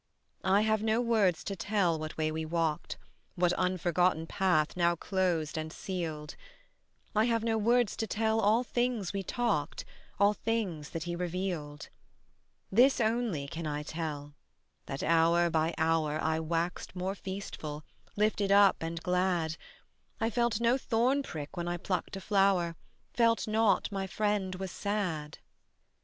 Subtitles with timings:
[0.47, 2.97] I have no words to tell what way we walked,
[3.35, 6.35] What unforgotten path now closed and sealed;
[7.15, 9.85] I have no words to tell all things we talked,
[10.19, 11.89] All things that he revealed:
[12.71, 14.33] This only can I tell:
[14.87, 17.83] that hour by hour I waxed more feastful,
[18.15, 19.55] lifted up and glad;
[20.19, 22.75] I felt no thorn prick when I plucked a flower,
[23.13, 25.37] Felt not my friend was sad.